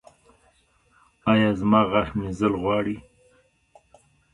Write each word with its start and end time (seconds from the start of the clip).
ایا 1.31 1.49
زما 1.59 1.81
غاښ 1.91 2.09
مینځل 2.19 2.53
غواړي؟ 2.61 2.97